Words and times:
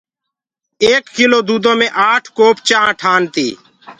ايڪ 0.85 1.03
ڪلو 1.15 1.39
دودو 1.47 1.73
مي 1.79 1.87
آٺ 2.11 2.23
ڪوپ 2.37 2.55
چآنٚه 2.69 2.97
ٺآن 3.01 3.21
تي 3.33 3.47